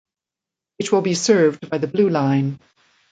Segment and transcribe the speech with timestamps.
[0.79, 2.57] It will be served by the Blue Line.